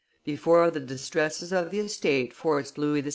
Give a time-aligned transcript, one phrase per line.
[0.25, 3.09] Before the distresses of the state forced Louis XVI.